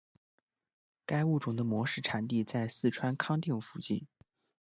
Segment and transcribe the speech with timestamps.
[1.05, 4.07] 该物种的模式产地在四川康定附近。